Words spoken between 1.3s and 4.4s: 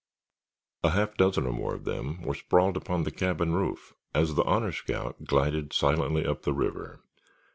or more of them were sprawled upon the cabin roof as